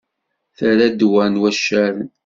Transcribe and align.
Terra 0.57 0.87
ddwa 0.91 1.25
n 1.27 1.39
waccaren. 1.41 2.09